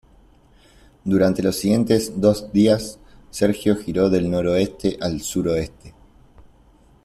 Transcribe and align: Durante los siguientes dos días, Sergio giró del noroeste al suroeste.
Durante 1.03 1.43
los 1.43 1.57
siguientes 1.57 2.19
dos 2.19 2.51
días, 2.51 2.97
Sergio 3.29 3.75
giró 3.75 4.09
del 4.09 4.31
noroeste 4.31 4.97
al 4.99 5.21
suroeste. 5.21 5.93